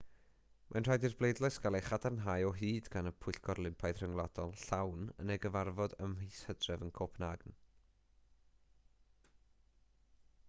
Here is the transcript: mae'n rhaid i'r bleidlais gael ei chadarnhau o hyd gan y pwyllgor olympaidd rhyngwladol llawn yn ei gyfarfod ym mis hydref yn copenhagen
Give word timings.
mae'n 0.75 0.85
rhaid 0.85 1.03
i'r 1.07 1.15
bleidlais 1.17 1.57
gael 1.65 1.75
ei 1.79 1.83
chadarnhau 1.87 2.45
o 2.51 2.53
hyd 2.61 2.87
gan 2.95 3.09
y 3.09 3.11
pwyllgor 3.25 3.61
olympaidd 3.63 3.99
rhyngwladol 4.01 4.55
llawn 4.61 5.05
yn 5.25 5.33
ei 5.35 5.41
gyfarfod 5.43 5.95
ym 6.07 6.15
mis 6.23 6.39
hydref 6.49 6.85
yn 6.87 6.93
copenhagen 7.01 7.59